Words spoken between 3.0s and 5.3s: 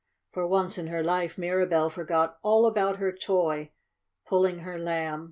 toy, pulling her Lamb.